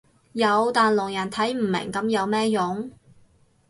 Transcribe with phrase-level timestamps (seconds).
[0.33, 2.89] 有但聾人睇唔明噉有咩用